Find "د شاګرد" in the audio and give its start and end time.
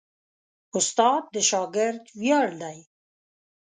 1.33-2.03